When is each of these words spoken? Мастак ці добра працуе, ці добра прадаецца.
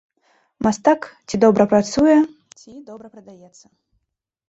Мастак 0.67 1.01
ці 1.27 1.41
добра 1.45 1.63
працуе, 1.75 2.17
ці 2.63 2.69
добра 2.91 3.07
прадаецца. 3.15 3.65